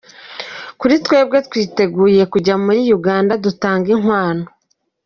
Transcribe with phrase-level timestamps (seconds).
[0.79, 4.45] Kuri twebwe twiteguye kujya muri Uganda dutange inkwano…”.